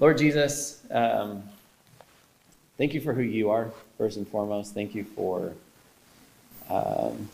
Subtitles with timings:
[0.00, 1.42] Lord Jesus, um,
[2.76, 4.72] thank you for who you are, first and foremost.
[4.72, 5.54] Thank you for
[6.70, 7.28] um,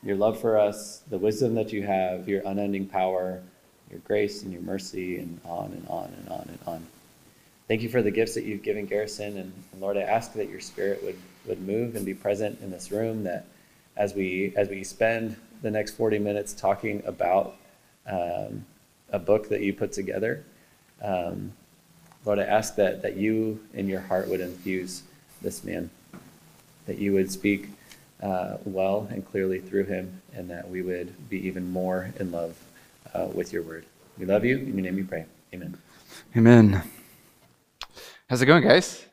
[0.00, 3.42] your love for us, the wisdom that you have, your unending power,
[3.90, 6.86] your grace and your mercy, and on and on and on and on.
[7.66, 9.36] Thank you for the gifts that you've given Garrison.
[9.36, 12.70] And, and Lord, I ask that your spirit would, would move and be present in
[12.70, 13.44] this room, that
[13.96, 17.56] as we, as we spend the next 40 minutes talking about
[18.06, 18.64] um,
[19.10, 20.44] a book that you put together,
[21.02, 21.52] um,
[22.24, 25.02] Lord, I ask that, that you in your heart would infuse
[25.42, 25.90] this man,
[26.86, 27.68] that you would speak
[28.22, 32.56] uh, well and clearly through him, and that we would be even more in love
[33.14, 33.84] uh, with your word.
[34.18, 34.58] We love you.
[34.58, 35.26] In your name we pray.
[35.54, 35.76] Amen.
[36.36, 36.82] Amen.
[38.28, 39.06] How's it going, guys?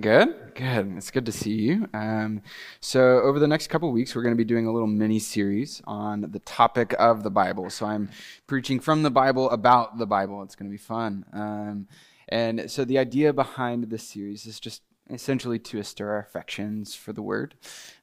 [0.00, 0.54] Good?
[0.54, 0.94] Good.
[0.96, 1.88] It's good to see you.
[1.92, 2.42] Um,
[2.78, 5.82] so, over the next couple weeks, we're going to be doing a little mini series
[5.88, 7.68] on the topic of the Bible.
[7.68, 8.08] So, I'm
[8.46, 10.44] preaching from the Bible about the Bible.
[10.44, 11.24] It's going to be fun.
[11.32, 11.88] Um,
[12.28, 17.12] and so, the idea behind this series is just essentially to stir our affections for
[17.12, 17.56] the word.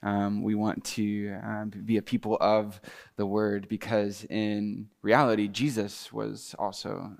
[0.03, 2.81] Um, we want to um, be a people of
[3.15, 7.11] the word because in reality, Jesus was also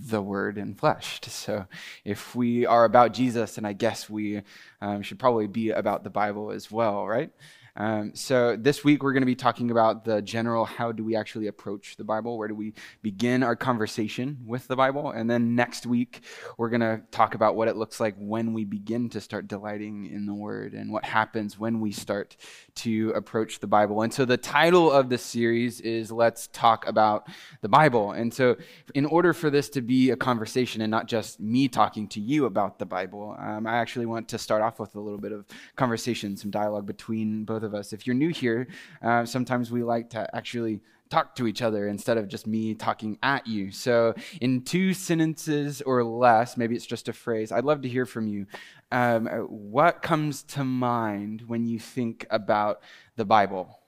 [0.00, 1.20] the word in flesh.
[1.28, 1.66] So
[2.04, 4.42] if we are about Jesus, then I guess we
[4.80, 7.32] um, should probably be about the Bible as well, right?
[7.74, 11.16] Um, so this week we're going to be talking about the general how do we
[11.16, 12.36] actually approach the Bible?
[12.36, 15.10] Where do we begin our conversation with the Bible?
[15.10, 16.20] And then next week
[16.58, 20.04] we're going to talk about what it looks like when we begin to start delighting
[20.04, 22.36] in the Word and what happens when we start
[22.74, 24.02] to approach the Bible.
[24.02, 27.26] And so the title of this series is Let's Talk About
[27.62, 28.12] the Bible.
[28.12, 28.56] And so
[28.94, 32.44] in order for this to be a conversation and not just me talking to you
[32.44, 35.46] about the Bible, um, I actually want to start off with a little bit of
[35.76, 37.92] conversation, some dialogue between both both of us.
[37.92, 38.66] If you're new here,
[39.02, 43.18] uh, sometimes we like to actually talk to each other instead of just me talking
[43.22, 43.70] at you.
[43.70, 48.06] So, in two sentences or less, maybe it's just a phrase, I'd love to hear
[48.06, 48.46] from you.
[48.90, 52.82] Um, what comes to mind when you think about
[53.16, 53.78] the Bible?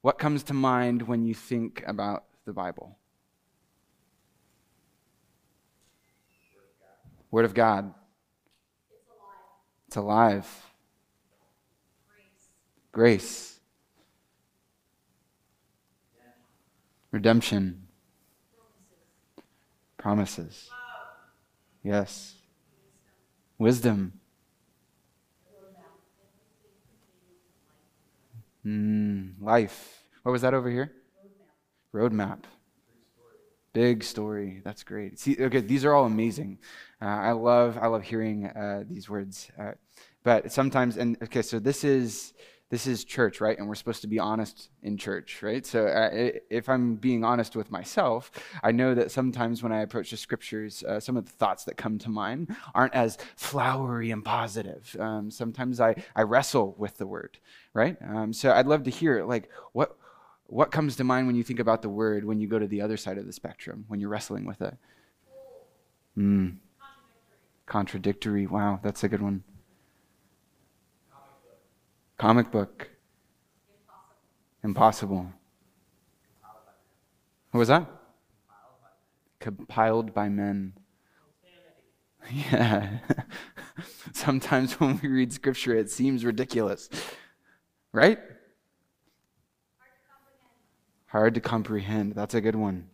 [0.00, 2.98] What comes to mind when you think about the Bible?
[7.30, 7.94] Word of God.
[8.90, 9.86] It's alive.
[9.86, 10.71] It's alive
[12.92, 13.58] grace,
[17.10, 17.88] redemption,
[19.96, 20.70] promises.
[21.82, 22.34] Yes.
[23.58, 24.12] Wisdom.
[28.64, 30.04] Mm, life.
[30.22, 30.92] What was that over here?
[31.94, 32.44] Roadmap.
[33.72, 34.60] Big story.
[34.64, 35.18] That's great.
[35.18, 36.58] See, okay, these are all amazing.
[37.00, 39.50] Uh, I love, I love hearing uh, these words.
[39.58, 39.72] Uh,
[40.22, 42.34] but sometimes, and okay, so this is
[42.72, 43.58] this is church, right?
[43.58, 45.66] And we're supposed to be honest in church, right?
[45.66, 48.30] So uh, if I'm being honest with myself,
[48.62, 51.76] I know that sometimes when I approach the scriptures, uh, some of the thoughts that
[51.76, 54.96] come to mind aren't as flowery and positive.
[54.98, 57.36] Um, sometimes I, I wrestle with the word,
[57.74, 57.98] right?
[58.08, 59.94] Um, so I'd love to hear, like, what,
[60.46, 62.80] what comes to mind when you think about the word when you go to the
[62.80, 64.74] other side of the spectrum, when you're wrestling with it?
[66.16, 66.56] Mm.
[67.66, 68.46] Contradictory.
[68.46, 69.44] Wow, that's a good one.
[72.18, 72.88] Comic book.
[74.62, 75.26] Impossible.
[77.50, 77.86] What was that?
[79.40, 80.74] Compiled by men.
[82.30, 82.98] Yeah.
[84.12, 86.88] Sometimes when we read scripture, it seems ridiculous.
[87.90, 88.20] Right?
[91.06, 92.14] Hard to comprehend.
[92.14, 92.88] That's a good one.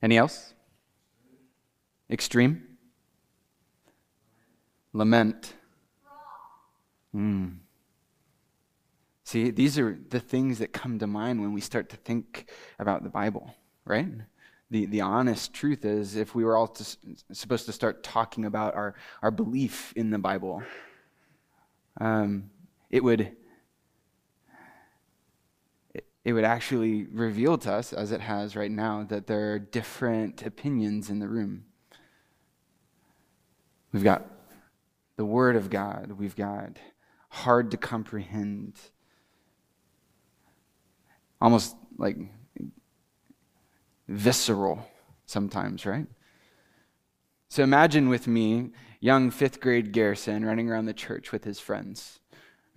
[0.00, 0.54] Any else?
[2.08, 2.65] Extreme?
[4.96, 5.52] Lament.
[7.14, 7.58] Mm.
[9.24, 13.02] See, these are the things that come to mind when we start to think about
[13.02, 14.08] the Bible, right?
[14.70, 16.96] The, the honest truth is, if we were all to,
[17.32, 20.62] supposed to start talking about our, our belief in the Bible,
[22.00, 22.50] um,
[22.90, 23.36] it would
[26.24, 30.44] it would actually reveal to us, as it has right now, that there are different
[30.44, 31.66] opinions in the room.
[33.92, 34.35] We've got
[35.16, 36.78] the Word of God we've got,
[37.30, 38.74] hard to comprehend,
[41.40, 42.16] almost like
[44.08, 44.88] visceral
[45.26, 46.06] sometimes, right?
[47.48, 48.70] So imagine with me,
[49.00, 52.20] young fifth grade Garrison running around the church with his friends.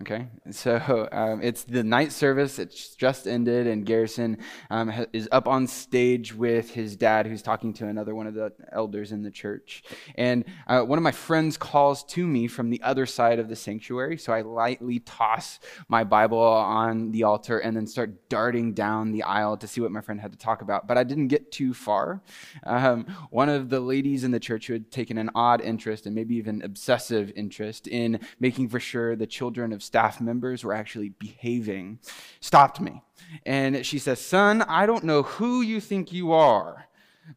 [0.02, 2.58] Okay, so um, it's the night service.
[2.58, 4.38] It's just ended, and Garrison
[4.70, 8.50] um, is up on stage with his dad, who's talking to another one of the
[8.72, 9.82] elders in the church.
[10.14, 13.56] And uh, one of my friends calls to me from the other side of the
[13.56, 19.12] sanctuary, so I lightly toss my Bible on the altar and then start darting down
[19.12, 20.88] the aisle to see what my friend had to talk about.
[20.88, 22.22] But I didn't get too far.
[22.64, 26.14] Um, one of the ladies in the church who had taken an odd interest and
[26.14, 31.08] maybe even obsessive interest in making for sure the children of staff members were actually
[31.08, 31.98] behaving,
[32.38, 33.02] stopped me.
[33.44, 36.86] And she says, Son, I don't know who you think you are,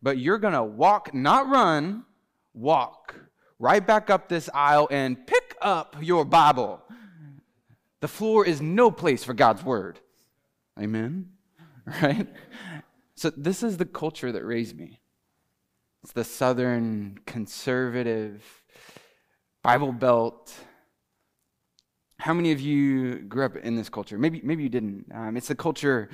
[0.03, 2.05] but you're going to walk, not run,
[2.53, 3.15] walk
[3.57, 6.79] right back up this aisle and pick up your Bible.
[8.01, 9.99] The floor is no place for God's word.
[10.79, 11.29] Amen?
[12.01, 12.29] Right?
[13.15, 15.01] So, this is the culture that raised me.
[16.01, 18.41] It's the Southern conservative
[19.63, 20.53] Bible Belt
[22.23, 24.17] how many of you grew up in this culture?
[24.17, 25.07] Maybe, maybe you didn't.
[25.13, 26.07] Um, it's the culture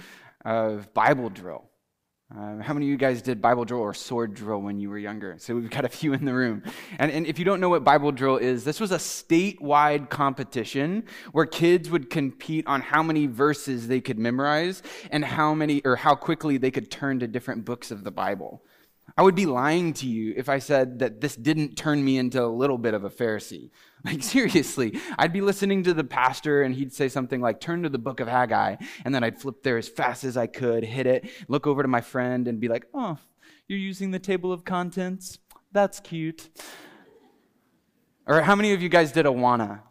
[0.43, 1.69] of Bible drill.
[2.35, 4.97] Uh, how many of you guys did Bible drill or sword drill when you were
[4.97, 5.35] younger?
[5.37, 6.63] So we've got a few in the room.
[6.97, 11.03] And, and if you don't know what Bible drill is, this was a statewide competition
[11.31, 14.81] where kids would compete on how many verses they could memorize
[15.11, 18.63] and how many or how quickly they could turn to different books of the Bible.
[19.17, 22.43] I would be lying to you if I said that this didn't turn me into
[22.43, 23.71] a little bit of a Pharisee.
[24.05, 27.89] Like, seriously, I'd be listening to the pastor and he'd say something like, turn to
[27.89, 28.77] the book of Haggai.
[29.03, 31.89] And then I'd flip there as fast as I could, hit it, look over to
[31.89, 33.17] my friend and be like, oh,
[33.67, 35.39] you're using the table of contents?
[35.73, 36.49] That's cute.
[38.25, 39.81] Or how many of you guys did Awana?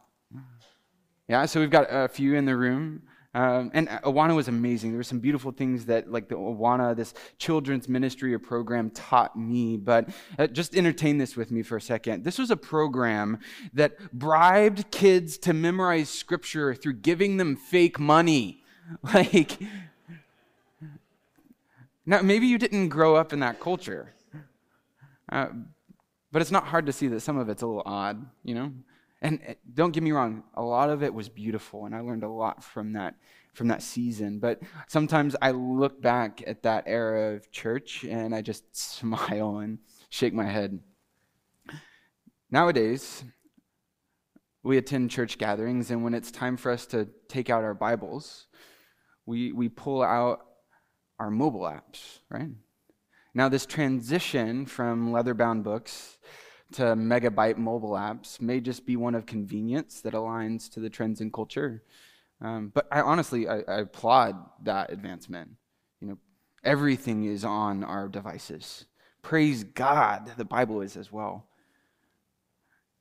[1.28, 3.02] Yeah, so we've got a few in the room.
[3.34, 4.90] Um, and Awana was amazing.
[4.90, 9.36] There were some beautiful things that, like the Awana, this children's ministry or program, taught
[9.36, 9.76] me.
[9.76, 10.08] But
[10.38, 12.24] uh, just entertain this with me for a second.
[12.24, 13.38] This was a program
[13.74, 18.64] that bribed kids to memorize scripture through giving them fake money.
[19.02, 19.58] Like,
[22.06, 24.14] now maybe you didn't grow up in that culture,
[25.30, 25.48] uh,
[26.32, 28.72] but it's not hard to see that some of it's a little odd, you know.
[29.20, 32.22] And uh, don't get me wrong, a lot of it was beautiful, and I learned
[32.22, 33.14] a lot from that
[33.54, 34.38] from that season.
[34.38, 39.78] But sometimes I look back at that era of church and I just smile and
[40.10, 40.78] shake my head.
[42.50, 43.24] Nowadays,
[44.62, 48.46] we attend church gatherings, and when it's time for us to take out our Bibles,
[49.26, 50.46] we, we pull out
[51.18, 52.48] our mobile apps, right?
[53.34, 56.18] Now, this transition from leather bound books
[56.72, 61.20] to megabyte mobile apps may just be one of convenience that aligns to the trends
[61.20, 61.82] in culture.
[62.40, 65.50] Um, but I honestly, I, I applaud that advancement.
[66.00, 66.18] You know,
[66.62, 68.84] everything is on our devices.
[69.22, 71.46] Praise God, the Bible is as well.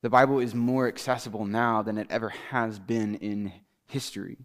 [0.01, 3.51] The Bible is more accessible now than it ever has been in
[3.87, 4.37] history.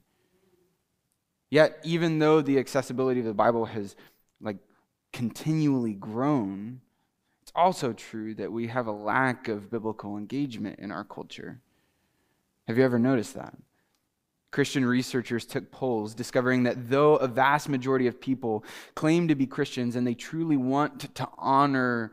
[1.50, 3.94] Yet, even though the accessibility of the Bible has
[4.40, 4.56] like
[5.12, 6.80] continually grown,
[7.52, 11.60] it's also true that we have a lack of biblical engagement in our culture.
[12.66, 13.54] Have you ever noticed that?
[14.50, 18.64] Christian researchers took polls discovering that though a vast majority of people
[18.94, 22.12] claim to be Christians and they truly want to honor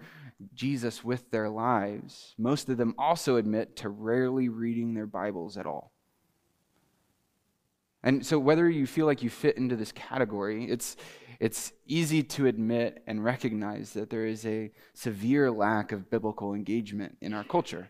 [0.53, 5.65] Jesus with their lives, most of them also admit to rarely reading their Bibles at
[5.65, 5.93] all.
[8.03, 10.95] And so, whether you feel like you fit into this category, it's,
[11.39, 17.17] it's easy to admit and recognize that there is a severe lack of biblical engagement
[17.21, 17.89] in our culture.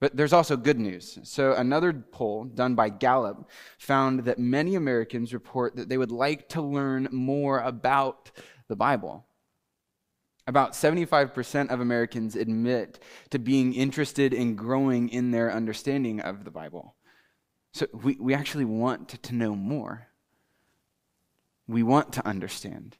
[0.00, 1.18] But there's also good news.
[1.22, 6.48] So, another poll done by Gallup found that many Americans report that they would like
[6.50, 8.30] to learn more about
[8.68, 9.26] the Bible.
[10.46, 16.50] About 75% of Americans admit to being interested in growing in their understanding of the
[16.50, 16.96] Bible.
[17.72, 20.08] So, we, we actually want to know more.
[21.66, 22.96] We want to understand.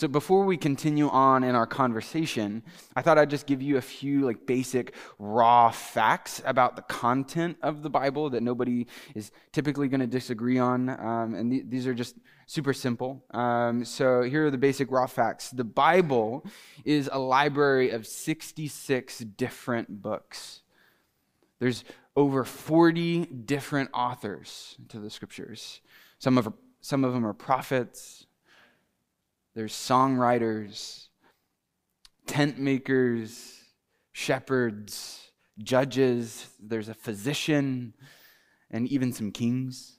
[0.00, 2.62] So before we continue on in our conversation,
[2.96, 7.58] I thought I'd just give you a few like basic raw facts about the content
[7.60, 11.86] of the Bible that nobody is typically going to disagree on, um, and th- these
[11.86, 13.22] are just super simple.
[13.32, 15.50] Um, so here are the basic raw facts.
[15.50, 16.46] The Bible
[16.86, 20.62] is a library of 66 different books.
[21.58, 21.84] There's
[22.16, 25.80] over 40 different authors to the scriptures.
[26.18, 28.26] Some of, some of them are prophets,
[29.54, 31.08] there's songwriters,
[32.26, 33.60] tent makers,
[34.12, 37.94] shepherds, judges, there's a physician,
[38.70, 39.98] and even some kings.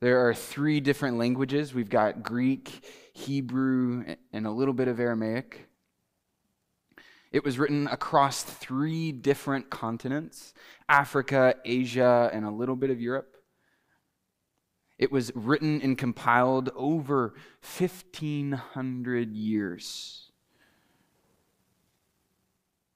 [0.00, 1.74] There are three different languages.
[1.74, 5.69] We've got Greek, Hebrew, and a little bit of Aramaic.
[7.32, 10.52] It was written across three different continents
[10.88, 13.36] Africa, Asia, and a little bit of Europe.
[14.98, 17.34] It was written and compiled over
[17.78, 20.30] 1,500 years.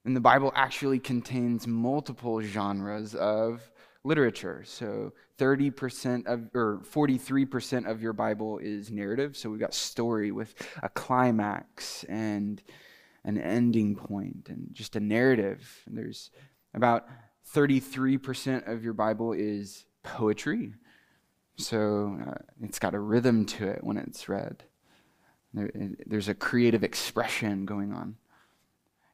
[0.05, 3.71] And the Bible actually contains multiple genres of
[4.03, 4.63] literature.
[4.67, 9.35] So 30% of, or 43% of your Bible is narrative.
[9.35, 12.63] So we've got story with a climax and
[13.25, 15.83] an ending point and just a narrative.
[15.87, 16.31] And there's
[16.75, 17.07] about
[17.55, 20.75] 33% of your Bible is poetry.
[21.57, 24.65] So uh, it's got a rhythm to it when it's read.
[25.53, 25.71] There,
[26.07, 28.17] there's a creative expression going on.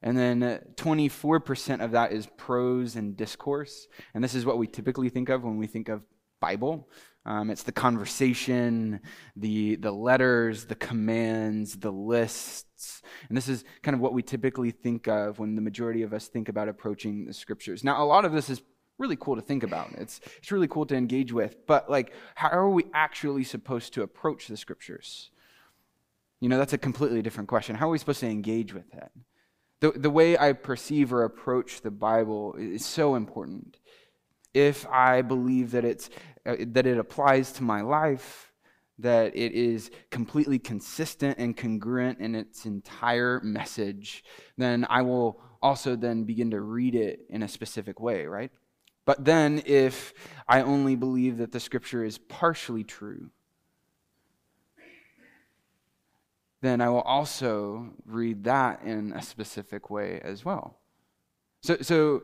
[0.03, 3.89] And then uh, 24% of that is prose and discourse.
[4.15, 6.03] And this is what we typically think of when we think of
[6.41, 6.89] Bible.
[7.27, 9.01] Um, it's the conversation,
[9.37, 13.03] the, the letters, the commands, the lists.
[13.29, 16.29] And this is kind of what we typically think of when the majority of us
[16.29, 17.85] think about approaching the scriptures.
[17.85, 18.63] Now, a lot of this is
[18.99, 19.91] really cool to think about.
[19.93, 21.67] It's, it's really cool to engage with.
[21.67, 25.31] But, like, how are we actually supposed to approach the scriptures?
[26.41, 27.77] You know, that's a completely different question.
[27.77, 29.13] How are we supposed to engage with that?
[29.81, 33.79] The, the way I perceive or approach the Bible is so important.
[34.55, 36.11] If I believe that, it's,
[36.45, 38.53] uh, that it applies to my life,
[38.99, 44.25] that it is completely consistent and congruent in its entire message,
[44.59, 48.51] then I will also then begin to read it in a specific way, right?
[49.05, 50.13] But then if
[50.49, 53.31] I only believe that the scripture is partially true,
[56.63, 60.79] then I will also read that in a specific way as well.
[61.63, 62.23] So, so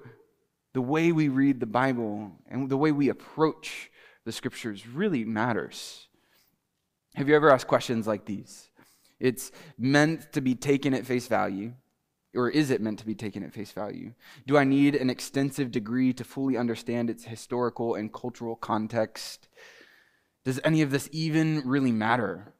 [0.76, 3.90] the way we read the Bible and the way we approach
[4.26, 6.08] the scriptures really matters.
[7.14, 8.68] Have you ever asked questions like these?
[9.18, 11.72] It's meant to be taken at face value,
[12.34, 14.12] or is it meant to be taken at face value?
[14.46, 19.48] Do I need an extensive degree to fully understand its historical and cultural context?
[20.44, 22.52] Does any of this even really matter?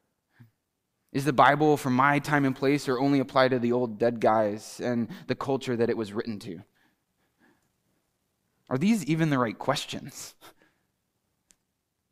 [1.13, 4.21] Is the Bible from my time and place or only apply to the old dead
[4.21, 6.63] guys and the culture that it was written to?
[8.69, 10.35] Are these even the right questions?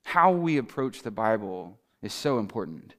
[0.04, 2.94] How we approach the Bible is so important.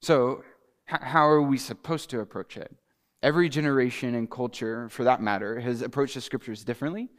[0.00, 0.42] So,
[0.86, 2.74] how are we supposed to approach it?
[3.22, 7.10] Every generation and culture, for that matter, has approached the scriptures differently.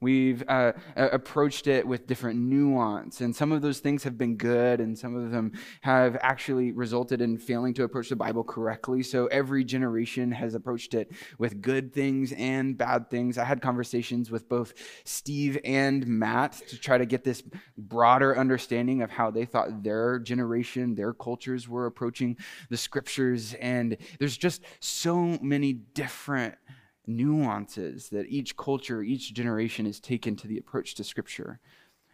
[0.00, 4.78] We've uh, approached it with different nuance, and some of those things have been good,
[4.78, 9.02] and some of them have actually resulted in failing to approach the Bible correctly.
[9.02, 13.38] So every generation has approached it with good things and bad things.
[13.38, 14.74] I had conversations with both
[15.04, 17.42] Steve and Matt to try to get this
[17.78, 22.36] broader understanding of how they thought their generation, their cultures were approaching
[22.68, 26.54] the scriptures, and there's just so many different
[27.06, 31.60] nuances that each culture, each generation has taken to the approach to Scripture.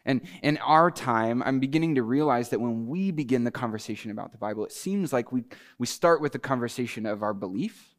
[0.04, 4.32] And in our time, I'm beginning to realize that when we begin the conversation about
[4.32, 5.44] the Bible, it seems like we,
[5.78, 7.94] we start with the conversation of our belief.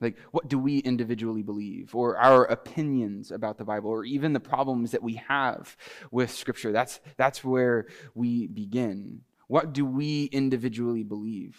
[0.00, 1.94] Like, what do we individually believe?
[1.94, 5.76] Or our opinions about the Bible, or even the problems that we have
[6.10, 6.72] with Scripture.
[6.72, 9.20] That's, that's where we begin.
[9.46, 11.56] What do we individually believe?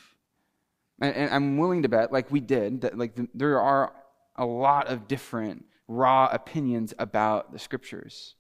[0.99, 3.93] And, and I'm willing to bet, like we did, that like the, there are
[4.35, 8.35] a lot of different raw opinions about the scriptures.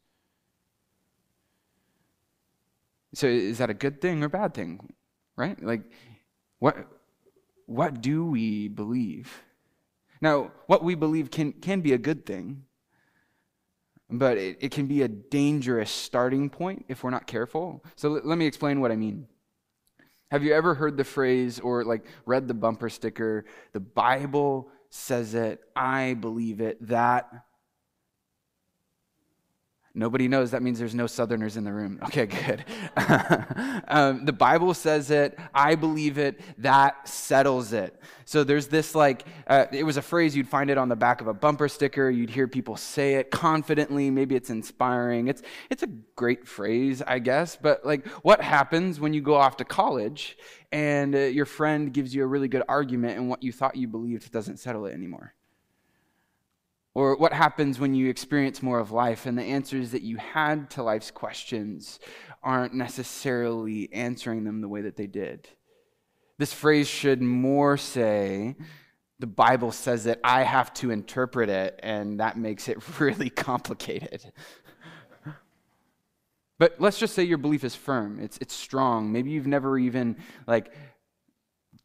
[3.13, 4.93] So is that a good thing or bad thing?
[5.35, 5.61] Right?
[5.61, 5.83] Like
[6.59, 6.77] what
[7.65, 9.43] what do we believe?
[10.21, 12.63] Now, what we believe can can be a good thing,
[14.09, 17.83] but it, it can be a dangerous starting point if we're not careful.
[17.95, 19.27] So l- let me explain what I mean.
[20.31, 25.33] Have you ever heard the phrase or like read the bumper sticker, the Bible says
[25.33, 27.29] it, I believe it, that.
[29.95, 30.51] Nobody knows.
[30.51, 31.99] That means there's no Southerners in the room.
[32.13, 32.65] Okay, good.
[33.87, 35.37] um, the Bible says it.
[35.53, 36.39] I believe it.
[36.59, 37.99] That settles it.
[38.25, 41.21] So there's this like, uh, it was a phrase you'd find it on the back
[41.21, 42.09] of a bumper sticker.
[42.09, 44.11] You'd hear people say it confidently.
[44.11, 45.27] Maybe it's inspiring.
[45.27, 47.55] It's, it's a great phrase, I guess.
[47.55, 50.37] But like, what happens when you go off to college
[50.71, 53.87] and uh, your friend gives you a really good argument and what you thought you
[53.87, 55.33] believed doesn't settle it anymore?
[56.95, 60.69] Or what happens when you experience more of life and the answers that you had
[60.71, 61.99] to life's questions
[62.43, 65.49] aren't necessarily answering them the way that they did?
[66.37, 68.55] This phrase should more say,
[69.19, 74.31] the Bible says that I have to interpret it, and that makes it really complicated.
[76.59, 79.11] but let's just say your belief is firm, it's, it's strong.
[79.11, 80.73] Maybe you've never even like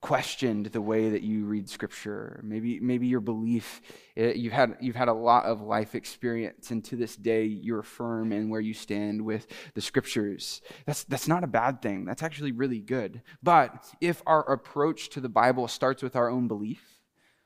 [0.00, 2.40] questioned the way that you read scripture.
[2.44, 3.80] Maybe maybe your belief
[4.16, 7.82] eh, you've had you've had a lot of life experience and to this day you're
[7.82, 10.62] firm in where you stand with the scriptures.
[10.86, 12.04] That's that's not a bad thing.
[12.04, 13.22] That's actually really good.
[13.42, 16.98] But if our approach to the bible starts with our own belief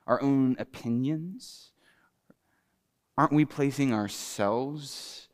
[0.06, 1.70] our own opinions
[3.16, 5.28] aren't we placing ourselves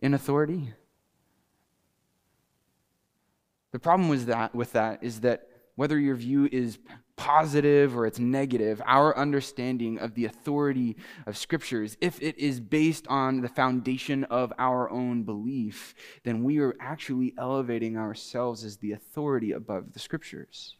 [0.00, 0.72] in authority?
[3.72, 6.78] The problem with that, with that is that whether your view is
[7.16, 13.06] positive or it's negative, our understanding of the authority of scriptures, if it is based
[13.08, 18.92] on the foundation of our own belief, then we are actually elevating ourselves as the
[18.92, 20.76] authority above the scriptures.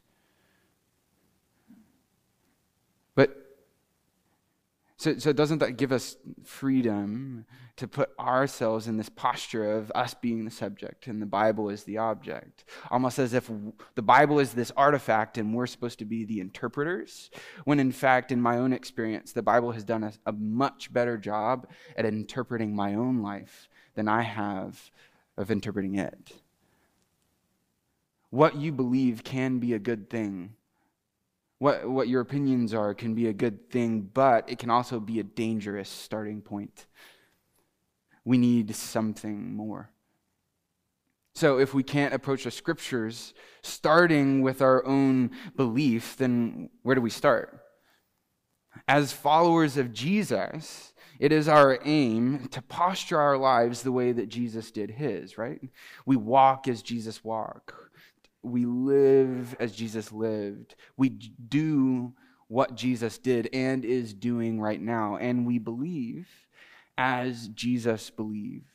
[3.15, 3.52] But
[5.03, 7.45] so, so doesn't that give us freedom
[7.77, 11.83] to put ourselves in this posture of us being the subject and the Bible is
[11.83, 12.65] the object?
[12.91, 13.51] Almost as if
[13.97, 17.31] the Bible is this artifact and we're supposed to be the interpreters,
[17.65, 21.19] when in fact, in my own experience, the Bible has done a, a much better
[21.19, 21.67] job
[21.97, 24.91] at interpreting my own life than I have
[25.37, 26.33] of interpreting it.
[28.31, 30.55] What you believe can be a good thing
[31.63, 35.21] what, what your opinions are can be a good thing, but it can also be
[35.21, 36.87] a dangerous starting point.
[38.25, 39.89] We need something more.
[41.37, 47.01] So, if we can't approach the scriptures starting with our own belief, then where do
[47.01, 47.61] we start?
[48.89, 54.29] As followers of Jesus, it is our aim to posture our lives the way that
[54.29, 55.61] Jesus did his, right?
[56.07, 57.73] We walk as Jesus walked
[58.43, 60.75] we live as Jesus lived.
[60.97, 62.15] We do
[62.49, 65.17] what Jesus did and is doing right now.
[65.17, 66.29] And we believe
[66.99, 68.67] as Jesus believed.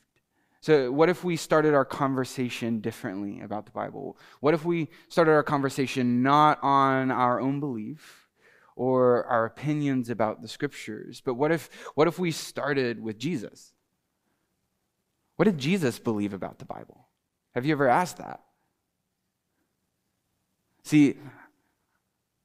[0.61, 4.17] So, what if we started our conversation differently about the Bible?
[4.39, 8.27] What if we started our conversation not on our own belief
[8.75, 13.73] or our opinions about the scriptures, but what if, what if we started with Jesus?
[15.35, 17.07] What did Jesus believe about the Bible?
[17.55, 18.41] Have you ever asked that?
[20.87, 21.17] See,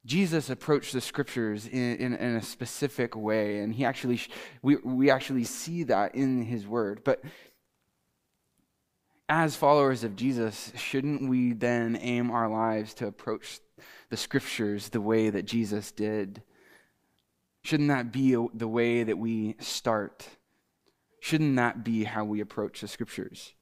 [0.05, 4.21] Jesus approached the scriptures in, in, in, a specific way, and he actually,
[4.63, 7.03] we, we actually see that in his word.
[7.05, 7.23] But
[9.29, 13.61] as followers of Jesus, shouldn't we then aim our lives to approach
[14.11, 16.43] the scriptures the way that Jesus did?
[17.63, 20.27] Shouldn't that be the way that we start?
[21.21, 23.55] Shouldn't that be how we approach the scriptures?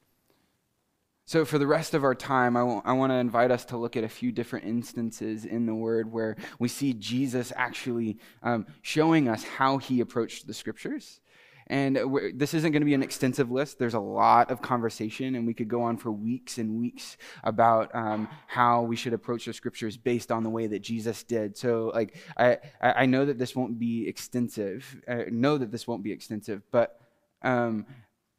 [1.31, 3.77] So, for the rest of our time, I, w- I want to invite us to
[3.77, 8.66] look at a few different instances in the Word where we see Jesus actually um,
[8.83, 11.21] showing us how he approached the Scriptures.
[11.69, 11.97] And
[12.35, 13.79] this isn't going to be an extensive list.
[13.79, 17.95] There's a lot of conversation, and we could go on for weeks and weeks about
[17.95, 21.57] um, how we should approach the scriptures based on the way that Jesus did.
[21.57, 25.01] So, like, I, I know that this won't be extensive.
[25.07, 27.01] I know that this won't be extensive, but
[27.43, 27.87] um,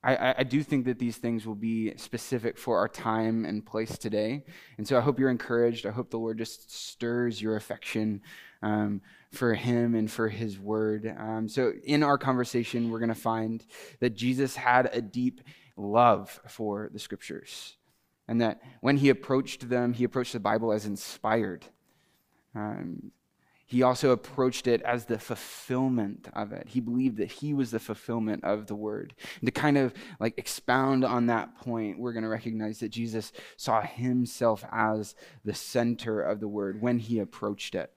[0.04, 4.00] I, I, do think that these things will be specific for our time and place
[4.00, 4.44] today.
[4.78, 5.86] And so I hope you're encouraged.
[5.86, 8.22] I hope the Lord just stirs your affection
[8.64, 11.14] um, for Him and for His Word.
[11.20, 13.64] Um, so in our conversation, we're going to find
[14.00, 15.42] that Jesus had a deep
[15.78, 17.76] love for the Scriptures.
[18.28, 21.66] And that when He approached them, He approached the Bible as inspired.
[22.56, 23.12] Um,
[23.72, 26.68] he also approached it as the fulfillment of it.
[26.68, 29.14] He believed that he was the fulfillment of the word.
[29.40, 33.32] And to kind of like expound on that point, we're going to recognize that Jesus
[33.56, 37.94] saw himself as the center of the word when he approached it.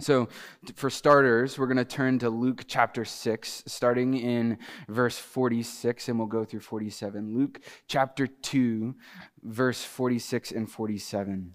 [0.00, 0.30] So,
[0.74, 4.56] for starters, we're going to turn to Luke chapter 6, starting in
[4.88, 7.34] verse 46, and we'll go through 47.
[7.36, 8.94] Luke chapter 2,
[9.42, 11.54] verse 46 and 47.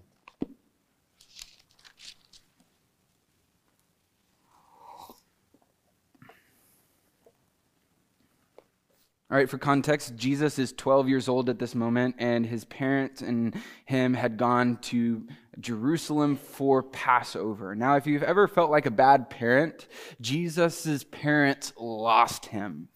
[9.32, 13.22] All right, for context, Jesus is 12 years old at this moment, and his parents
[13.22, 15.26] and him had gone to
[15.58, 17.74] Jerusalem for Passover.
[17.74, 19.86] Now, if you've ever felt like a bad parent,
[20.20, 22.88] Jesus' parents lost him.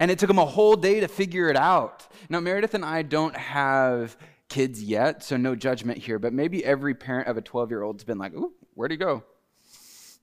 [0.00, 2.08] And it took him a whole day to figure it out.
[2.28, 4.16] Now, Meredith and I don't have
[4.48, 8.02] kids yet, so no judgment here, but maybe every parent of a 12 year old's
[8.02, 9.22] been like, ooh, where'd he go?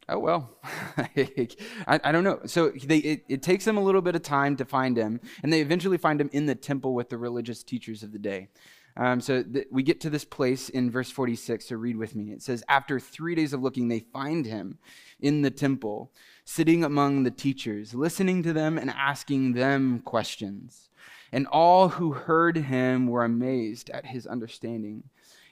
[0.09, 0.57] Oh well.
[0.97, 2.39] I, I, don't know.
[2.45, 5.51] So they, it, it takes them a little bit of time to find him and
[5.51, 8.49] they eventually find him in the temple with the religious teachers of the day.
[8.95, 12.31] Um, so th- we get to this place in verse 46 so read with me.
[12.31, 14.79] It says after three days of looking they find him
[15.19, 16.11] in the temple
[16.45, 20.89] sitting among the teachers listening to them and asking them questions.
[21.31, 25.03] And all who heard him were amazed at his understanding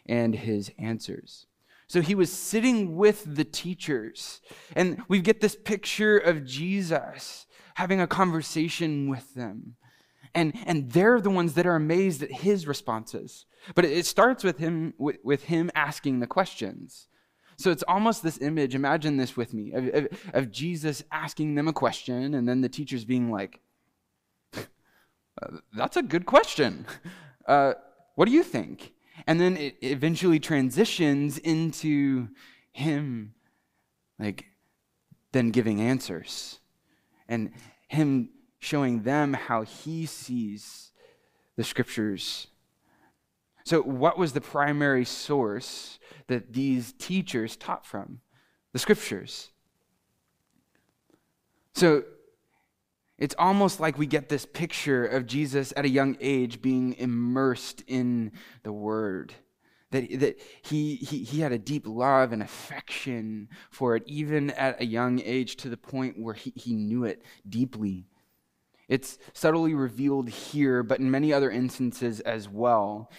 [0.06, 1.48] and his answers
[1.88, 4.42] So he was sitting with the teachers.
[4.76, 7.46] And we get this picture of Jesus
[7.76, 9.76] having a conversation with them.
[10.34, 13.46] And, and they're the ones that are amazed at his responses.
[13.74, 17.08] But it starts with him, with, with him asking the questions.
[17.58, 21.68] So it's almost this image, imagine this with me, of, of, of Jesus asking them
[21.68, 23.62] a question, and then the teachers being like,
[25.74, 26.86] That's a good question.
[27.48, 27.74] Uh,
[28.16, 28.95] what do you think?
[29.28, 32.30] And then it eventually transitions into
[32.72, 33.34] him,
[34.20, 34.46] like,
[35.32, 36.60] then giving answers
[37.28, 37.52] and
[37.88, 40.92] him showing them how he sees
[41.56, 42.48] the scriptures.
[43.66, 48.22] So, what was the primary source that these teachers taught from?
[48.74, 49.50] The scriptures.
[51.74, 52.04] So,
[53.18, 57.84] it's almost like we get this picture of Jesus at a young age being immersed
[57.88, 58.32] in
[58.64, 59.34] the Word.
[59.92, 64.82] That, that he, he, he had a deep love and affection for it, even at
[64.82, 68.08] a young age, to the point where he, he knew it deeply.
[68.90, 73.10] It's subtly revealed here, but in many other instances as well.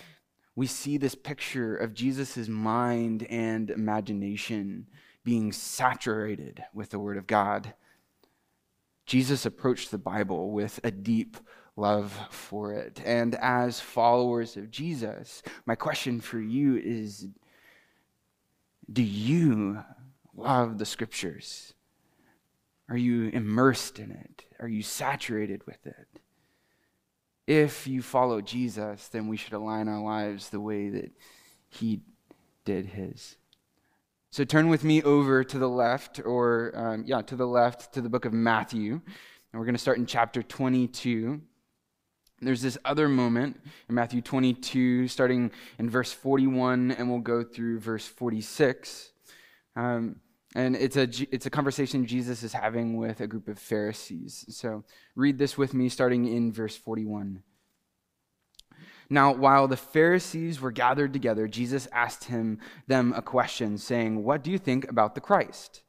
[0.55, 4.89] We see this picture of Jesus' mind and imagination
[5.25, 7.75] being saturated with the Word of God.
[9.07, 11.37] Jesus approached the Bible with a deep
[11.77, 13.01] love for it.
[13.05, 17.29] And as followers of Jesus, my question for you is
[18.93, 19.83] do you
[20.35, 21.75] love the scriptures?
[22.89, 24.45] Are you immersed in it?
[24.61, 26.07] Are you saturated with it?
[27.47, 31.13] If you follow Jesus, then we should align our lives the way that
[31.69, 32.01] he
[32.65, 33.37] did his.
[34.37, 38.03] So turn with me over to the left, or um, yeah, to the left, to
[38.03, 38.93] the book of Matthew.
[38.93, 39.03] And
[39.55, 41.41] we're going to start in chapter 22.
[42.43, 47.81] There's this other moment in Matthew 22, starting in verse 41, and we'll go through
[47.81, 49.11] verse 46.
[49.75, 50.17] Um,
[50.55, 54.45] and it's a, it's a conversation Jesus is having with a group of Pharisees.
[54.51, 57.43] So read this with me, starting in verse 41.
[59.09, 64.43] Now, while the Pharisees were gathered together, Jesus asked him them a question, saying, What
[64.43, 65.83] do you think about the Christ?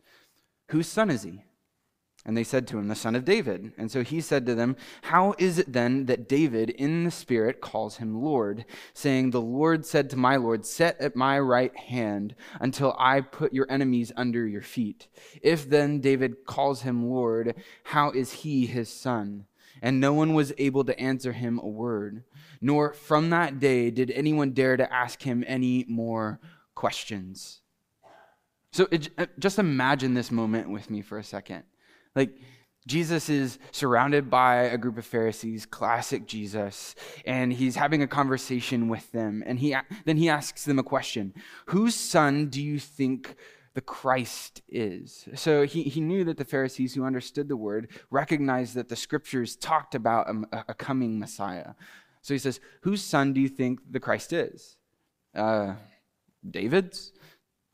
[0.69, 1.43] Whose son is he?
[2.27, 3.71] And they said to him, The son of David.
[3.77, 7.61] And so he said to them, How is it then that David in the Spirit
[7.61, 12.35] calls him Lord, saying, The Lord said to my Lord, Set at my right hand
[12.59, 15.07] until I put your enemies under your feet?
[15.41, 19.45] If then David calls him Lord, how is he his son?
[19.81, 22.23] And no one was able to answer him a word
[22.61, 26.39] nor from that day did anyone dare to ask him any more
[26.75, 27.61] questions.
[28.71, 31.63] So it, uh, just imagine this moment with me for a second.
[32.15, 32.37] Like,
[32.85, 38.87] Jesus is surrounded by a group of Pharisees, classic Jesus, and he's having a conversation
[38.87, 39.43] with them.
[39.45, 41.33] And he, then he asks them a question
[41.67, 43.35] Whose son do you think
[43.77, 45.29] the Christ is?
[45.35, 49.55] So he, he knew that the Pharisees who understood the word recognized that the scriptures
[49.55, 51.75] talked about a, a coming Messiah,
[52.23, 54.77] so he says, Whose son do you think the Christ is?
[55.35, 55.75] Uh,
[56.49, 57.13] David's?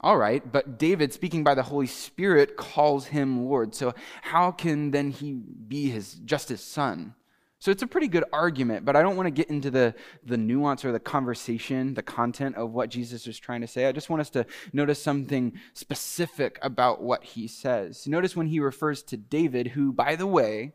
[0.02, 3.74] All right, but David, speaking by the Holy Spirit, calls him Lord.
[3.74, 7.16] So how can then he be his just his son?
[7.64, 9.96] So it's a pretty good argument, but I don't want to get into the,
[10.26, 13.86] the nuance or the conversation, the content of what Jesus is trying to say.
[13.86, 18.06] I just want us to notice something specific about what he says.
[18.06, 20.74] Notice when he refers to David, who, by the way,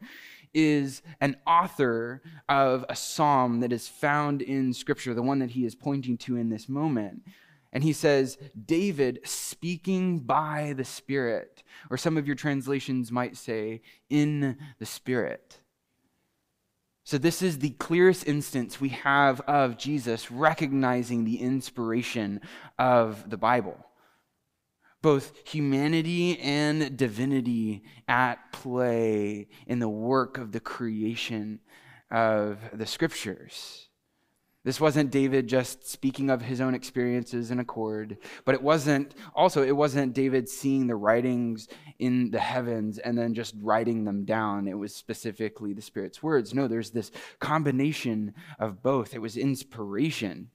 [0.54, 5.66] is an author of a psalm that is found in Scripture, the one that he
[5.66, 7.20] is pointing to in this moment.
[7.70, 13.82] And he says, David speaking by the Spirit, or some of your translations might say,
[14.08, 15.58] in the Spirit.
[17.08, 22.42] So, this is the clearest instance we have of Jesus recognizing the inspiration
[22.78, 23.78] of the Bible
[25.00, 31.60] both humanity and divinity at play in the work of the creation
[32.10, 33.87] of the scriptures.
[34.68, 39.62] This wasn't David just speaking of his own experiences in accord, but it wasn't also
[39.62, 44.68] it wasn't David seeing the writings in the heavens and then just writing them down.
[44.68, 46.52] It was specifically the Spirit's words.
[46.52, 49.14] No, there's this combination of both.
[49.14, 50.50] It was inspiration.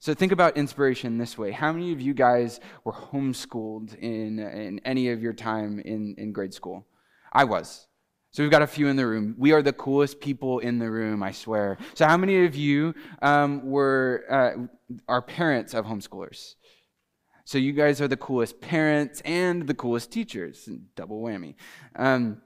[0.00, 1.52] So think about inspiration this way.
[1.52, 6.32] How many of you guys were homeschooled in, in any of your time in, in
[6.32, 6.88] grade school?
[7.32, 7.86] I was.
[8.32, 9.34] So we've got a few in the room.
[9.36, 11.76] We are the coolest people in the room, I swear.
[11.92, 16.54] So how many of you um, were uh, are parents of homeschoolers?
[17.44, 20.66] So you guys are the coolest parents and the coolest teachers.
[20.96, 21.56] Double whammy.
[21.94, 22.40] Um,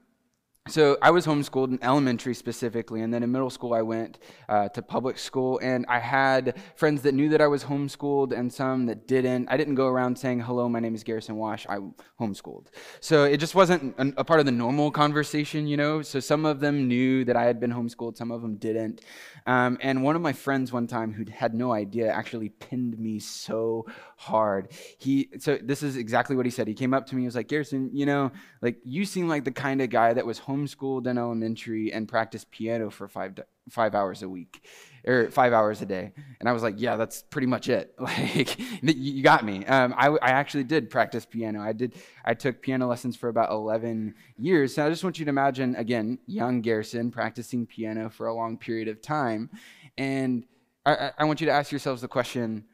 [0.67, 4.69] so I was homeschooled in elementary specifically, and then in middle school I went uh,
[4.69, 8.85] to public school, and I had friends that knew that I was homeschooled and some
[8.87, 9.47] that didn't.
[9.49, 11.65] I didn't go around saying, "Hello, my name is Garrison Wash.
[11.69, 12.67] I'm homeschooled."
[12.99, 16.01] So it just wasn't a part of the normal conversation, you know.
[16.01, 19.01] So some of them knew that I had been homeschooled, some of them didn't.
[19.45, 23.19] Um, and one of my friends one time who had no idea actually pinned me
[23.19, 23.85] so
[24.17, 24.71] hard.
[24.97, 26.67] He so this is exactly what he said.
[26.67, 29.45] He came up to me, he was like, "Garrison, you know, like you seem like
[29.45, 33.39] the kind of guy that was home." Homeschooled in elementary and practiced piano for five
[33.69, 34.65] five hours a week
[35.05, 36.13] or five hours a day.
[36.39, 37.93] And i was like yeah that's pretty much it.
[37.99, 39.65] Like you got me.
[39.65, 41.61] Um, I, I actually did practice piano.
[41.61, 44.75] I did i took piano lessons for about 11 years.
[44.75, 48.57] So i just want you to imagine again young garrison practicing piano for a long
[48.57, 49.49] period of time.
[49.97, 50.45] And
[50.85, 52.65] i, I want you to ask yourselves the question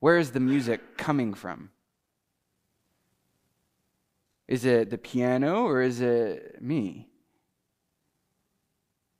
[0.00, 1.70] where is the music coming from
[4.50, 7.08] is it the piano or is it me?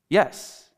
[0.08, 0.68] Yes.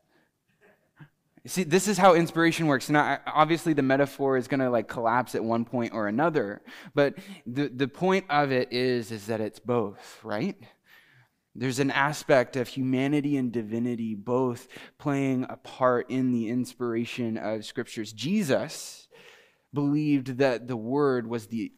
[1.47, 2.87] See, this is how inspiration works.
[2.87, 6.61] Now, obviously, the metaphor is going to like collapse at one point or another,
[6.93, 7.15] but
[7.47, 10.55] the, the point of it is, is that it's both, right?
[11.55, 14.67] There's an aspect of humanity and divinity both
[14.99, 18.13] playing a part in the inspiration of scriptures.
[18.13, 19.07] Jesus
[19.73, 21.71] believed that the word was the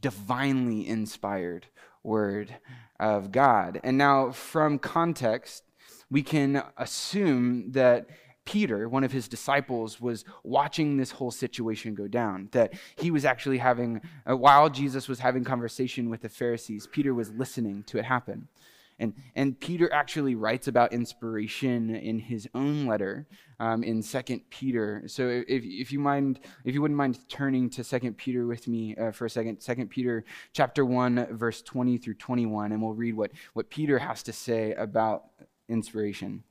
[0.00, 1.66] divinely inspired
[2.02, 2.56] word
[2.98, 3.80] of God.
[3.82, 5.64] And now, from context,
[6.10, 8.06] we can assume that
[8.44, 12.48] Peter, one of his disciples, was watching this whole situation go down.
[12.52, 17.14] That he was actually having, uh, while Jesus was having conversation with the Pharisees, Peter
[17.14, 18.48] was listening to it happen.
[19.00, 23.26] And, and Peter actually writes about inspiration in his own letter
[23.58, 25.02] um, in Second Peter.
[25.06, 28.94] So if, if you mind, if you wouldn't mind turning to Second Peter with me
[28.96, 33.16] uh, for a second, Second Peter chapter one, verse twenty through twenty-one, and we'll read
[33.16, 35.24] what what Peter has to say about
[35.66, 36.44] inspiration.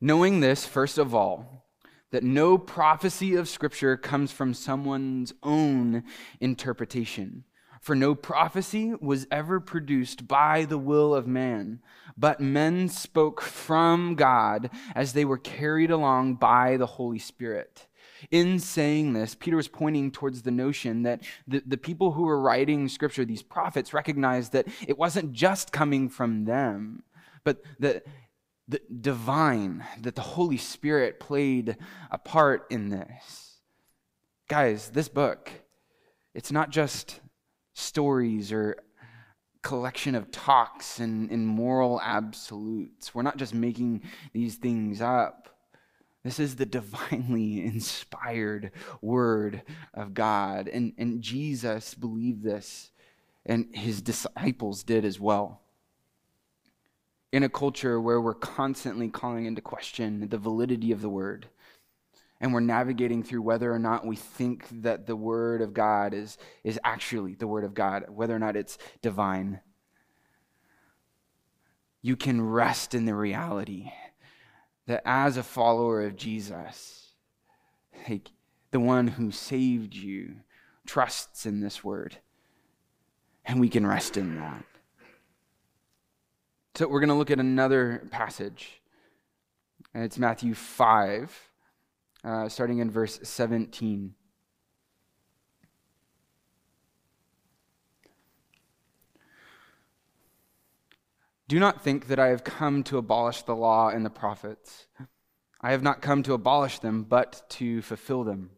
[0.00, 1.64] Knowing this, first of all,
[2.10, 6.02] that no prophecy of Scripture comes from someone's own
[6.40, 7.44] interpretation.
[7.82, 11.80] For no prophecy was ever produced by the will of man,
[12.16, 17.88] but men spoke from God as they were carried along by the Holy Spirit.
[18.30, 22.40] In saying this, Peter was pointing towards the notion that the, the people who were
[22.40, 27.02] writing scripture, these prophets, recognized that it wasn't just coming from them,
[27.42, 28.06] but that
[28.68, 31.76] the divine, that the Holy Spirit played
[32.12, 33.58] a part in this.
[34.46, 35.50] Guys, this book,
[36.32, 37.18] it's not just
[37.74, 38.76] stories or
[39.62, 43.14] collection of talks and, and moral absolutes.
[43.14, 45.48] We're not just making these things up.
[46.24, 49.62] This is the divinely inspired word
[49.94, 50.68] of God.
[50.68, 52.90] And, and Jesus believed this,
[53.46, 55.60] and his disciples did as well.
[57.32, 61.48] In a culture where we're constantly calling into question the validity of the word,
[62.42, 66.36] and we're navigating through whether or not we think that the Word of God is,
[66.64, 69.60] is actually the Word of God, whether or not it's divine.
[72.02, 73.92] You can rest in the reality
[74.86, 77.12] that as a follower of Jesus,
[78.08, 78.32] like
[78.72, 80.34] the one who saved you
[80.84, 82.16] trusts in this Word,
[83.44, 84.64] and we can rest in that.
[86.74, 88.82] So we're going to look at another passage,
[89.94, 91.51] and it's Matthew 5
[92.24, 94.14] uh, starting in verse 17.
[101.48, 104.86] Do not think that I have come to abolish the law and the prophets.
[105.60, 108.50] I have not come to abolish them, but to fulfill them.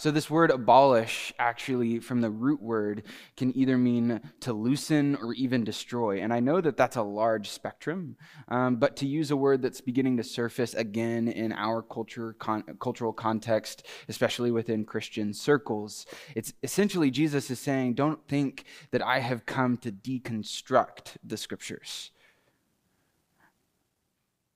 [0.00, 3.02] So, this word abolish, actually, from the root word,
[3.36, 6.20] can either mean to loosen or even destroy.
[6.20, 9.80] And I know that that's a large spectrum, um, but to use a word that's
[9.80, 16.06] beginning to surface again in our culture, con- cultural context, especially within Christian circles,
[16.36, 22.12] it's essentially Jesus is saying, Don't think that I have come to deconstruct the scriptures.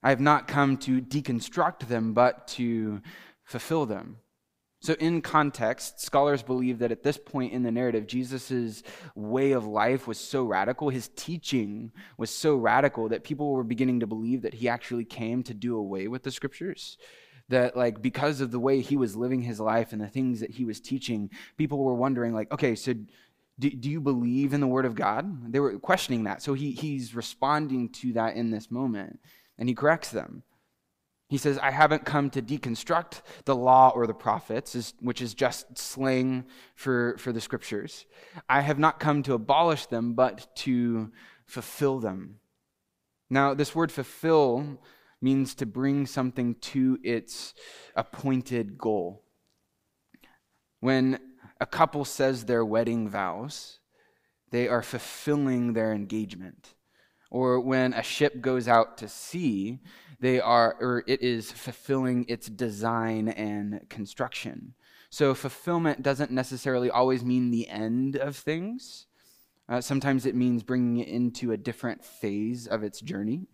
[0.05, 3.03] I have not come to deconstruct them, but to
[3.43, 4.19] fulfill them.
[4.83, 8.83] So, in context, scholars believe that at this point in the narrative, Jesus'
[9.15, 14.01] way of life was so radical, his teaching was so radical that people were beginning
[14.01, 16.99] to believe that he actually came to do away with the scriptures.
[17.49, 20.51] That, like, because of the way he was living his life and the things that
[20.51, 22.93] he was teaching, people were wondering, like, okay, so
[23.61, 25.53] do, do you believe in the word of God?
[25.53, 26.43] They were questioning that.
[26.43, 29.21] So, he, he's responding to that in this moment,
[29.59, 30.43] and he corrects them.
[31.33, 35.79] He says, I haven't come to deconstruct the law or the prophets, which is just
[35.79, 38.05] slang for, for the scriptures.
[38.51, 41.11] I have not come to abolish them, but to
[41.47, 42.41] fulfill them.
[43.31, 44.79] Now, this word fulfill
[45.23, 47.55] means to bring something to its
[47.97, 49.25] appointed goal.
[50.81, 51.19] When
[51.59, 53.79] a couple says their wedding vows,
[54.51, 56.75] they are fulfilling their engagement.
[57.31, 59.81] Or when a ship goes out to sea,
[60.23, 64.75] they are or it is fulfilling its design and construction.
[65.11, 69.07] So fulfillment doesn't necessarily always mean the end of things.
[69.69, 73.49] Uh, sometimes it means bringing it into a different phase of its journey.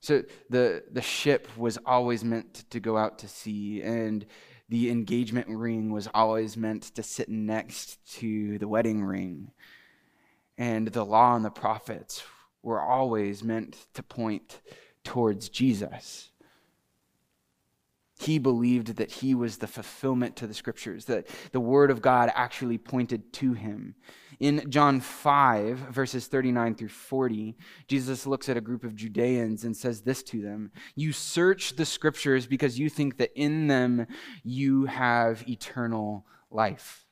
[0.00, 4.24] So the, the ship was always meant to go out to sea, and
[4.70, 9.50] the engagement ring was always meant to sit next to the wedding ring.
[10.56, 12.22] And the law and the prophets
[12.62, 14.60] were always meant to point
[15.08, 16.28] towards Jesus.
[18.20, 22.30] He believed that he was the fulfillment to the scriptures, that the word of God
[22.34, 23.94] actually pointed to him.
[24.38, 29.74] In John 5, verses 39 through 40, Jesus looks at a group of Judeans and
[29.74, 34.06] says this to them You search the scriptures because you think that in them
[34.44, 37.06] you have eternal life.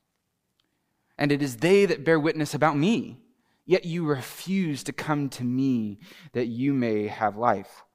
[1.17, 3.21] And it is they that bear witness about me,
[3.65, 5.99] yet you refuse to come to me
[6.33, 7.86] that you may have life.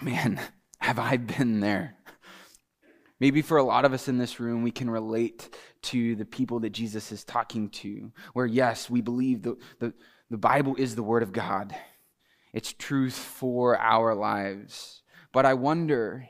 [0.00, 0.40] Man,
[0.78, 1.96] have I been there?
[3.20, 6.60] Maybe for a lot of us in this room, we can relate to the people
[6.60, 9.94] that Jesus is talking to, where yes, we believe the, the,
[10.28, 11.74] the Bible is the Word of God,
[12.52, 15.02] it's truth for our lives.
[15.32, 16.26] But I wonder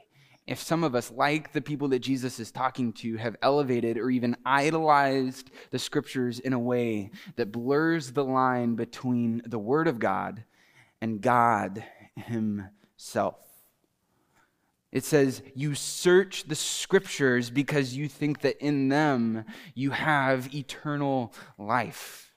[0.47, 4.11] if some of us, like the people that Jesus is talking to, have elevated or
[4.11, 9.99] even idolized the scriptures in a way that blurs the line between the Word of
[9.99, 10.45] God
[11.01, 11.85] and God
[12.17, 13.52] Himself.
[14.93, 21.33] It says, You search the scriptures because you think that in them you have eternal
[21.59, 22.31] life.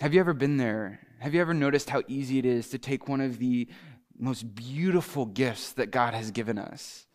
[0.00, 1.00] Have you ever been there?
[1.18, 3.66] Have you ever noticed how easy it is to take one of the
[4.16, 7.06] most beautiful gifts that God has given us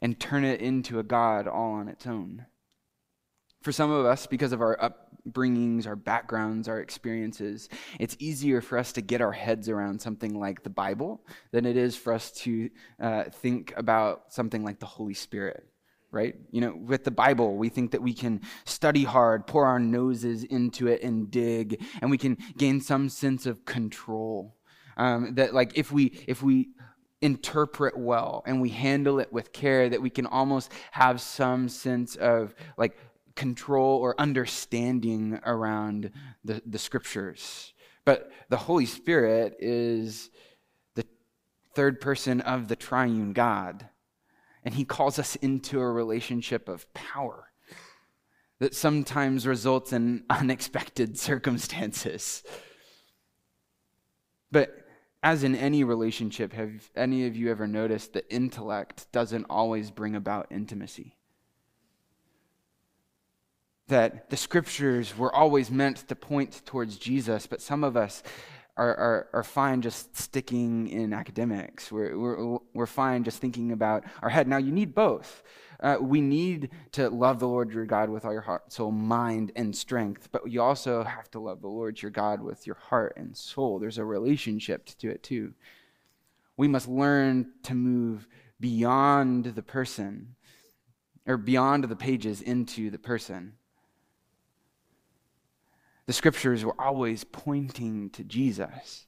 [0.00, 2.46] and turn it into a God all on its own?
[3.62, 7.68] For some of us, because of our upbringings, our backgrounds, our experiences,
[7.98, 11.76] it's easier for us to get our heads around something like the Bible than it
[11.76, 15.68] is for us to uh, think about something like the Holy Spirit
[16.10, 16.36] right?
[16.50, 20.44] You know, with the Bible, we think that we can study hard, pour our noses
[20.44, 24.56] into it, and dig, and we can gain some sense of control.
[24.96, 26.70] Um, that, like, if we if we
[27.20, 32.16] interpret well and we handle it with care, that we can almost have some sense
[32.16, 32.96] of like
[33.38, 36.10] control or understanding around
[36.44, 37.72] the, the scriptures.
[38.04, 40.28] But the Holy Spirit is
[40.96, 41.06] the
[41.74, 43.88] third person of the triune God.
[44.64, 47.44] And he calls us into a relationship of power
[48.58, 52.42] that sometimes results in unexpected circumstances.
[54.50, 54.84] But
[55.22, 60.16] as in any relationship, have any of you ever noticed that intellect doesn't always bring
[60.16, 61.17] about intimacy?
[63.88, 68.22] That the scriptures were always meant to point towards Jesus, but some of us
[68.76, 71.90] are, are, are fine just sticking in academics.
[71.90, 74.46] We're, we're, we're fine just thinking about our head.
[74.46, 75.42] Now, you need both.
[75.80, 79.52] Uh, we need to love the Lord your God with all your heart, soul, mind,
[79.56, 83.14] and strength, but you also have to love the Lord your God with your heart
[83.16, 83.78] and soul.
[83.78, 85.54] There's a relationship to it, too.
[86.56, 88.28] We must learn to move
[88.60, 90.34] beyond the person,
[91.26, 93.52] or beyond the pages into the person.
[96.08, 99.04] The scriptures were always pointing to Jesus.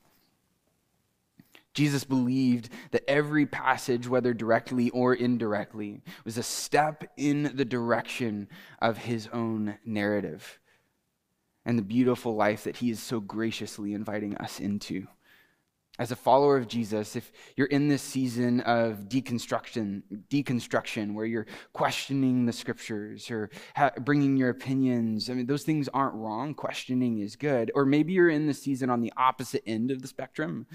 [1.72, 8.48] Jesus believed that every passage, whether directly or indirectly, was a step in the direction
[8.82, 10.60] of his own narrative
[11.64, 15.06] and the beautiful life that he is so graciously inviting us into
[16.00, 21.46] as a follower of Jesus, if you're in this season of deconstruction, deconstruction, where you're
[21.74, 26.54] questioning the scriptures or ha- bringing your opinions, I mean, those things aren't wrong.
[26.54, 27.70] Questioning is good.
[27.74, 30.66] Or maybe you're in the season on the opposite end of the spectrum,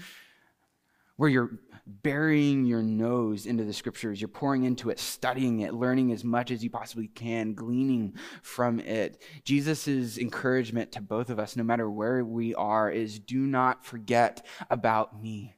[1.16, 6.12] where you're burying your nose into the scriptures, you're pouring into it, studying it, learning
[6.12, 9.22] as much as you possibly can, gleaning from it.
[9.44, 14.44] Jesus' encouragement to both of us, no matter where we are, is do not forget
[14.68, 15.56] about me.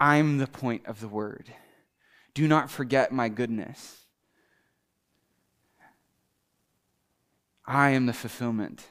[0.00, 1.52] I'm the point of the word.
[2.34, 4.06] Do not forget my goodness.
[7.64, 8.86] I am the fulfillment.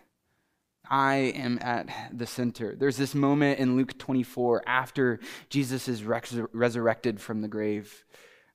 [0.89, 2.75] I am at the center.
[2.75, 5.19] There's this moment in Luke 24 after
[5.50, 8.06] Jesus is res- resurrected from the grave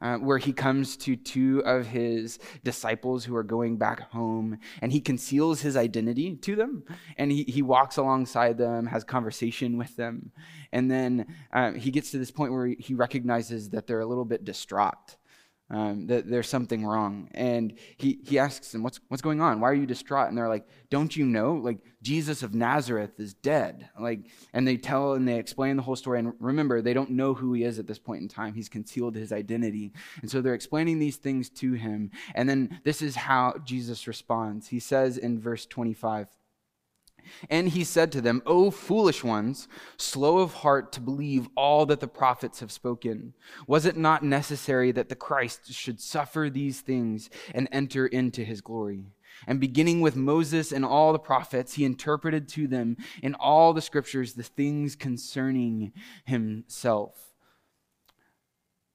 [0.01, 4.93] uh, where he comes to two of his disciples who are going back home and
[4.93, 6.85] he conceals his identity to them
[7.19, 10.33] and he, he walks alongside them has conversation with them
[10.73, 14.25] and then uh, he gets to this point where he recognizes that they're a little
[14.25, 15.17] bit distraught
[15.71, 17.29] um, that there's something wrong.
[17.33, 19.61] And he, he asks them, what's, what's going on?
[19.61, 20.29] Why are you distraught?
[20.29, 21.55] And they're like, don't you know?
[21.55, 23.89] Like, Jesus of Nazareth is dead.
[23.99, 24.21] Like,
[24.53, 26.19] and they tell and they explain the whole story.
[26.19, 28.55] And remember, they don't know who he is at this point in time.
[28.55, 29.93] He's concealed his identity.
[30.23, 32.11] And so they're explaining these things to him.
[32.35, 34.69] And then this is how Jesus responds.
[34.69, 36.29] He says in verse 25,
[37.49, 42.01] and he said to them, O foolish ones, slow of heart to believe all that
[42.01, 43.35] the prophets have spoken.
[43.67, 48.61] Was it not necessary that the Christ should suffer these things and enter into his
[48.61, 49.05] glory?
[49.47, 53.81] And beginning with Moses and all the prophets, he interpreted to them in all the
[53.81, 55.93] scriptures the things concerning
[56.25, 57.30] himself.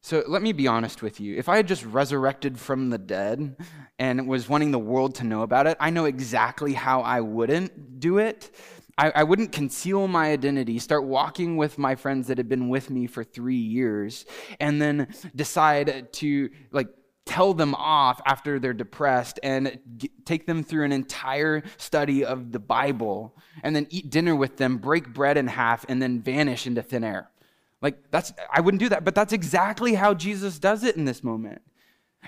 [0.06, 1.36] So let me be honest with you.
[1.36, 3.56] If I had just resurrected from the dead
[3.98, 8.00] and was wanting the world to know about it, I know exactly how I wouldn't
[8.00, 8.52] do it.
[9.00, 12.92] I, I, wouldn't conceal my identity, start walking with my friends that had been with
[12.92, 14.28] me for three years,
[14.60, 16.90] and then decide to like
[17.26, 19.80] tell them off after they're depressed and
[20.24, 24.78] take them through an entire study of the Bible, and then eat dinner with them,
[24.78, 27.32] break bread in half, and then vanish into thin air.
[27.86, 31.24] Like that's I wouldn't do that, but that's exactly how Jesus does it in this
[31.24, 31.62] moment.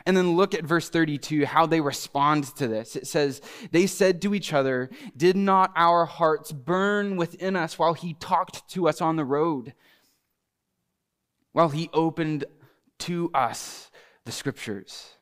[0.05, 2.95] And then look at verse 32, how they respond to this.
[2.95, 3.41] It says,
[3.71, 8.69] They said to each other, Did not our hearts burn within us while he talked
[8.69, 9.73] to us on the road?
[11.53, 12.45] While he opened
[12.99, 13.89] to us
[14.25, 15.15] the scriptures.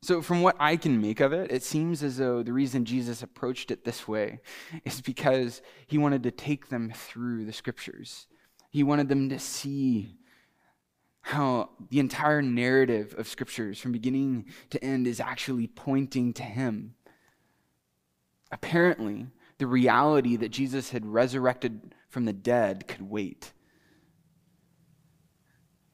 [0.00, 3.22] So, from what I can make of it, it seems as though the reason Jesus
[3.22, 4.40] approached it this way
[4.86, 8.26] is because he wanted to take them through the scriptures.
[8.76, 10.18] He wanted them to see
[11.22, 16.94] how the entire narrative of scriptures from beginning to end is actually pointing to him.
[18.52, 23.54] Apparently, the reality that Jesus had resurrected from the dead could wait.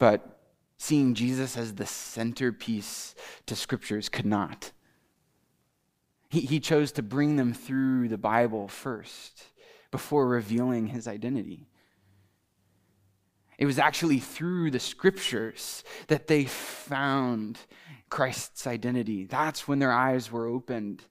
[0.00, 0.40] But
[0.76, 3.14] seeing Jesus as the centerpiece
[3.46, 4.72] to scriptures could not.
[6.30, 9.44] He, he chose to bring them through the Bible first
[9.92, 11.68] before revealing his identity.
[13.62, 17.60] It was actually through the scriptures that they found
[18.10, 19.22] Christ's identity.
[19.22, 21.04] That's when their eyes were opened.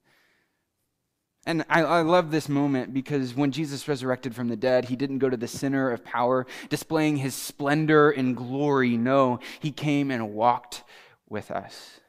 [1.45, 5.19] And I, I, love this moment because when Jesus resurrected from the dead, he didn't
[5.19, 8.97] go to the center of power, displaying his splendor and glory.
[8.97, 10.83] No, he came and walked
[11.29, 12.01] with us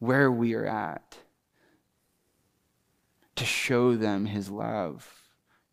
[0.00, 1.18] where we are at
[3.36, 5.19] to show them his love,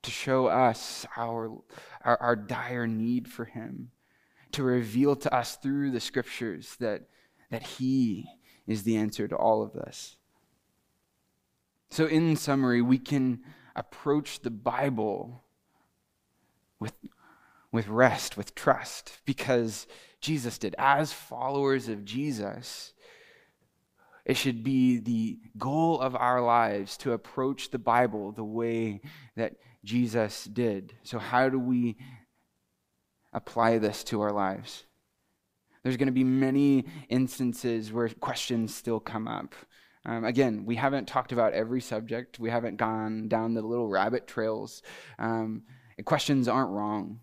[0.08, 1.51] to show us our,
[2.01, 3.91] our, our dire need for Him,
[4.53, 7.10] to reveal to us through the scriptures that,
[7.51, 8.26] that He
[8.66, 10.16] is the answer to all of this.
[11.89, 13.41] So, in summary, we can
[13.76, 15.43] approach the Bible
[16.80, 16.93] with,
[17.74, 19.88] with rest, with trust, because
[20.22, 20.74] Jesus did.
[20.78, 22.93] As followers of Jesus,
[24.24, 29.01] it should be the goal of our lives to approach the Bible the way
[29.36, 30.93] that Jesus did.
[31.03, 31.95] So, how do we
[33.31, 34.83] apply this to our lives?
[35.81, 39.55] There's going to be many instances where questions still come up.
[40.05, 42.38] Um, again, we haven't talked about every subject.
[42.38, 44.81] We haven't gone down the little rabbit trails.
[45.19, 45.63] Um,
[46.03, 47.21] questions aren't wrong.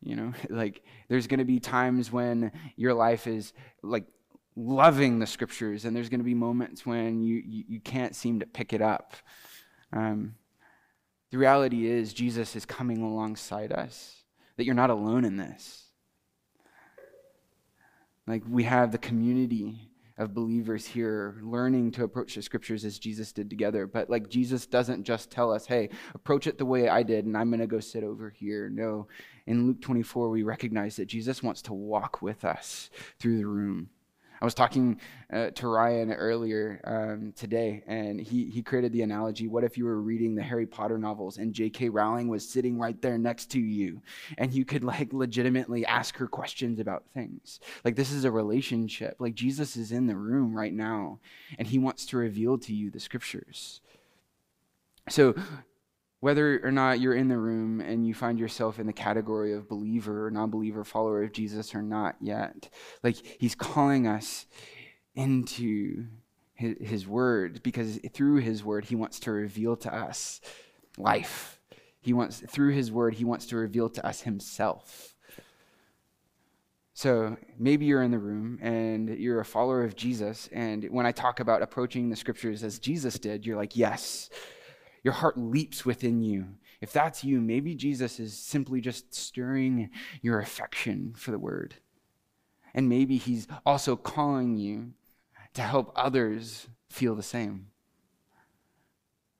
[0.00, 3.52] You know, like there's going to be times when your life is
[3.82, 4.04] like
[4.54, 8.38] loving the scriptures, and there's going to be moments when you, you, you can't seem
[8.38, 9.16] to pick it up.
[9.92, 10.36] Um,
[11.34, 14.22] the reality is, Jesus is coming alongside us,
[14.56, 15.88] that you're not alone in this.
[18.24, 23.32] Like, we have the community of believers here learning to approach the scriptures as Jesus
[23.32, 23.84] did together.
[23.88, 27.36] But, like, Jesus doesn't just tell us, hey, approach it the way I did, and
[27.36, 28.68] I'm going to go sit over here.
[28.68, 29.08] No.
[29.48, 33.88] In Luke 24, we recognize that Jesus wants to walk with us through the room.
[34.40, 35.00] I was talking
[35.32, 39.84] uh, to Ryan earlier um, today, and he, he created the analogy what if you
[39.84, 41.88] were reading the Harry Potter novels and J.K.
[41.88, 44.02] Rowling was sitting right there next to you,
[44.38, 47.60] and you could like legitimately ask her questions about things?
[47.84, 49.16] Like, this is a relationship.
[49.18, 51.20] Like, Jesus is in the room right now,
[51.58, 53.80] and he wants to reveal to you the scriptures.
[55.08, 55.34] So,
[56.24, 59.68] whether or not you're in the room and you find yourself in the category of
[59.68, 62.70] believer or non believer, follower of Jesus or not yet,
[63.02, 64.46] like he's calling us
[65.14, 66.06] into
[66.54, 70.40] his, his, word because through his word, he wants to reveal to us
[70.96, 71.60] life.
[72.00, 75.14] He wants, through his word, he wants to reveal to us himself.
[76.94, 80.48] So maybe you're in the room and you're a follower of Jesus.
[80.52, 84.30] And when I talk about approaching the scriptures as Jesus did, you're like, yes.
[85.04, 86.46] Your heart leaps within you.
[86.80, 89.90] If that's you, maybe Jesus is simply just stirring
[90.22, 91.76] your affection for the word.
[92.74, 94.94] And maybe he's also calling you
[95.52, 97.68] to help others feel the same.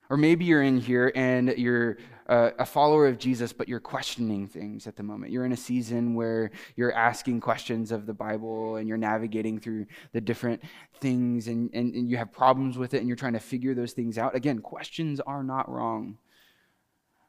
[0.09, 1.97] Or maybe you're in here and you're
[2.27, 5.31] uh, a follower of Jesus, but you're questioning things at the moment.
[5.31, 9.85] You're in a season where you're asking questions of the Bible and you're navigating through
[10.11, 10.63] the different
[10.99, 13.93] things and, and, and you have problems with it and you're trying to figure those
[13.93, 14.35] things out.
[14.35, 16.17] Again, questions are not wrong.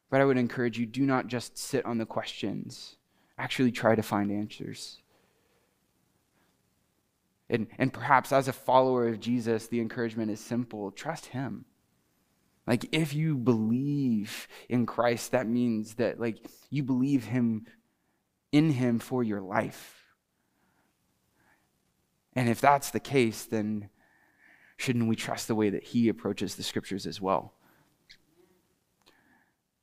[0.08, 2.96] But I would encourage you do not just sit on the questions,
[3.38, 5.02] actually try to find answers.
[7.50, 11.64] And, and perhaps as a follower of Jesus, the encouragement is simple trust Him.
[12.66, 16.38] Like, if you believe in Christ, that means that, like,
[16.70, 17.66] you believe Him
[18.50, 20.04] in Him for your life.
[22.34, 23.88] And if that's the case, then
[24.76, 27.54] shouldn't we trust the way that He approaches the scriptures as well?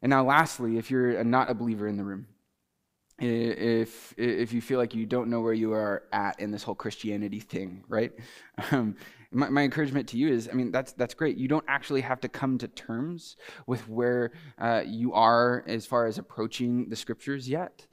[0.02, 2.28] And now, lastly, if you're not a believer in the room,
[3.20, 6.76] if if you feel like you don't know where you are at in this whole
[6.76, 8.12] Christianity thing, right?
[8.72, 8.96] Um,
[9.34, 11.38] my, my, encouragement to you is, I mean, that's that's great.
[11.38, 13.36] You don't actually have to come to terms
[13.68, 17.86] with where uh, you are as far as approaching the scriptures yet.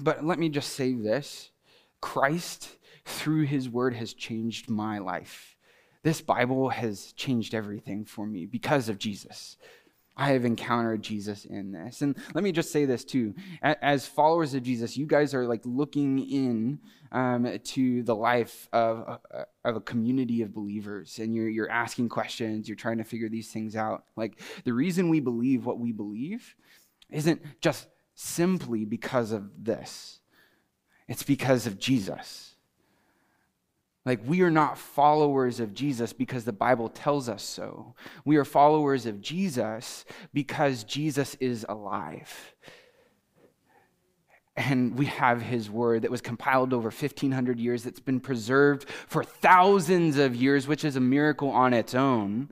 [0.00, 1.50] But let me just say this:
[2.00, 5.56] Christ, through His Word, has changed my life.
[6.02, 9.56] This Bible has changed everything for me because of Jesus.
[10.22, 12.00] I have encountered Jesus in this.
[12.00, 13.34] And let me just say this too.
[13.60, 16.78] As followers of Jesus, you guys are like looking in
[17.10, 22.08] um, to the life of, uh, of a community of believers and you're, you're asking
[22.08, 24.04] questions, you're trying to figure these things out.
[24.14, 26.54] Like the reason we believe what we believe
[27.10, 30.20] isn't just simply because of this,
[31.08, 32.51] it's because of Jesus.
[34.04, 37.94] Like, we are not followers of Jesus because the Bible tells us so.
[38.24, 42.54] We are followers of Jesus because Jesus is alive.
[44.56, 49.22] And we have his word that was compiled over 1,500 years, that's been preserved for
[49.22, 52.50] thousands of years, which is a miracle on its own.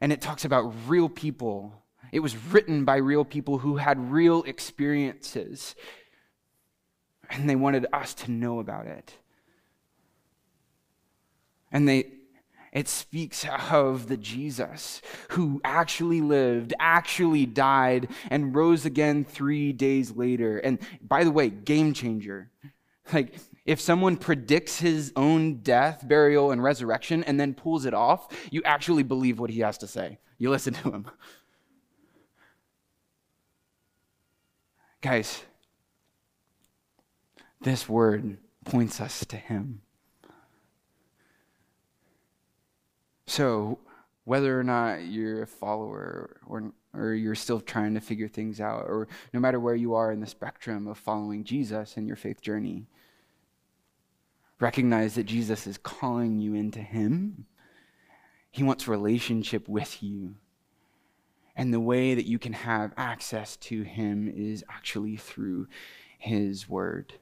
[0.00, 1.82] And it talks about real people.
[2.12, 5.74] It was written by real people who had real experiences.
[7.28, 9.14] And they wanted us to know about it.
[11.70, 12.12] And they
[12.72, 15.00] it speaks of the Jesus
[15.30, 20.58] who actually lived, actually died, and rose again three days later.
[20.58, 22.50] And by the way, game changer.
[23.12, 28.28] Like, if someone predicts his own death, burial, and resurrection and then pulls it off,
[28.50, 30.18] you actually believe what he has to say.
[30.36, 31.10] You listen to him.
[35.00, 35.42] Guys,
[37.60, 39.80] this word points us to him.
[43.28, 43.78] So,
[44.24, 48.86] whether or not you're a follower or, or you're still trying to figure things out,
[48.86, 52.40] or no matter where you are in the spectrum of following Jesus in your faith
[52.40, 52.86] journey,
[54.60, 57.44] recognize that Jesus is calling you into Him.
[58.50, 60.36] He wants relationship with you.
[61.54, 65.68] And the way that you can have access to Him is actually through
[66.18, 67.12] His Word.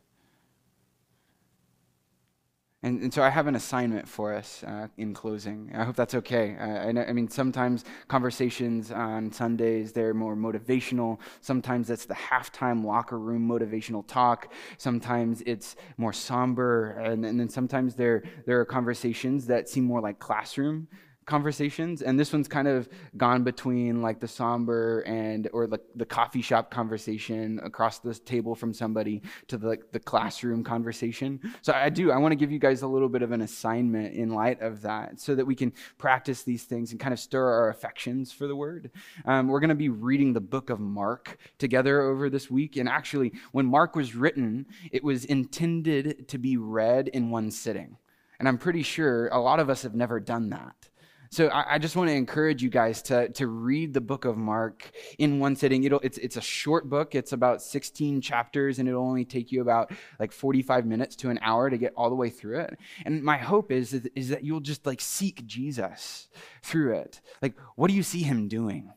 [2.87, 5.73] And, and so I have an assignment for us uh, in closing.
[5.75, 6.57] I hope that's okay.
[6.57, 11.19] Uh, I, I mean, sometimes conversations on Sundays, they're more motivational.
[11.41, 14.53] Sometimes it's the halftime locker room motivational talk.
[14.79, 16.91] Sometimes it's more somber.
[16.91, 20.87] And, and then sometimes there, there are conversations that seem more like classroom
[21.27, 26.07] conversations and this one's kind of gone between like the somber and or the, the
[26.07, 31.41] coffee shop conversation across the table from somebody to the, the classroom conversation.
[31.63, 34.15] So i do i want to give you guys a little bit of an assignment
[34.15, 37.45] in light of that so that we can practice these things and kind of stir
[37.45, 38.91] our affections for the word.
[39.25, 42.89] Um, we're going to be reading the book of mark together over this week and
[42.89, 47.97] actually when mark was written it was intended to be read in one sitting.
[48.39, 50.89] And i'm pretty sure a lot of us have never done that
[51.31, 54.37] so I, I, just want to encourage you guys to, to read the book of
[54.37, 55.85] Mark in one sitting.
[55.85, 57.15] It'll, it's, it's a short book.
[57.15, 61.39] It's about 16 chapters and it'll only take you about like 45 minutes to an
[61.43, 62.79] hour to get all the way through it.
[63.05, 66.29] And my hope is, is, is that you'll just like seek Jesus
[66.63, 67.21] through it.
[67.43, 68.93] Like, what do you see him doing?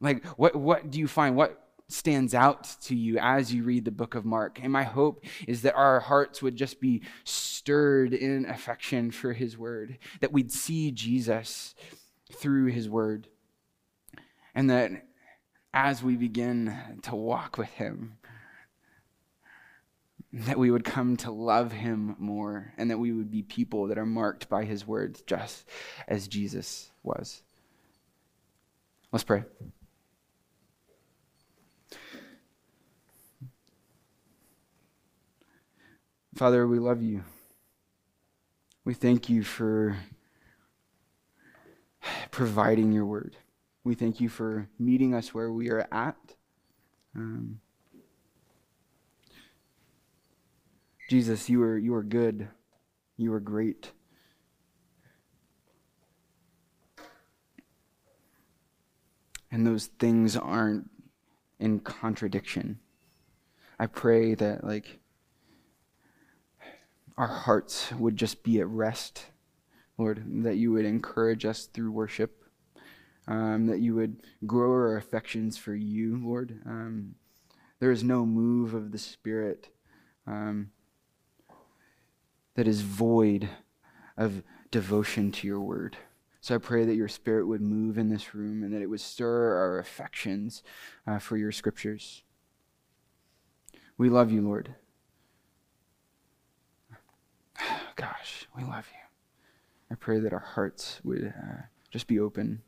[0.00, 1.36] Like, what, what do you find?
[1.36, 1.61] What,
[1.92, 4.58] stands out to you as you read the book of Mark.
[4.62, 9.58] And my hope is that our hearts would just be stirred in affection for his
[9.58, 11.74] word, that we'd see Jesus
[12.32, 13.28] through his word,
[14.54, 14.90] and that
[15.74, 18.18] as we begin to walk with him,
[20.32, 23.98] that we would come to love him more, and that we would be people that
[23.98, 25.68] are marked by his words, just
[26.08, 27.42] as Jesus was.
[29.12, 29.44] Let's pray.
[36.34, 37.24] Father, we love you.
[38.84, 39.98] We thank you for
[42.30, 43.36] providing your word.
[43.84, 46.16] We thank you for meeting us where we are at.
[47.14, 47.60] Um,
[51.10, 52.48] Jesus, you are, you are good.
[53.18, 53.92] You are great.
[59.50, 60.88] And those things aren't
[61.60, 62.78] in contradiction.
[63.78, 65.01] I pray that, like,
[67.16, 69.26] our hearts would just be at rest,
[69.98, 72.44] Lord, that you would encourage us through worship,
[73.28, 76.60] um, that you would grow our affections for you, Lord.
[76.66, 77.14] Um,
[77.80, 79.68] there is no move of the Spirit
[80.26, 80.70] um,
[82.54, 83.48] that is void
[84.16, 85.96] of devotion to your word.
[86.40, 89.00] So I pray that your Spirit would move in this room and that it would
[89.00, 90.62] stir our affections
[91.06, 92.22] uh, for your scriptures.
[93.96, 94.74] We love you, Lord.
[97.96, 98.98] Gosh, we love you.
[99.90, 102.62] I pray that our hearts would uh, just be open.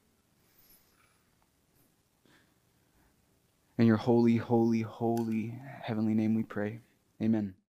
[3.79, 6.81] In your holy, holy, holy heavenly name we pray.
[7.23, 7.55] Amen.